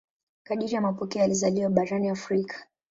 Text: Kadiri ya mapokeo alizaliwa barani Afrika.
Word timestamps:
Kadiri 0.43 0.73
ya 0.75 0.81
mapokeo 0.81 1.23
alizaliwa 1.23 1.69
barani 1.69 2.09
Afrika. 2.09 2.67